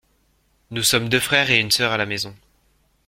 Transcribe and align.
Nous 0.71 0.81
sommes 0.81 1.09
deux 1.09 1.19
frères 1.19 1.51
et 1.51 1.59
une 1.59 1.69
sœur 1.69 1.91
à 1.91 1.97
la 1.97 2.07
maison. 2.07 2.33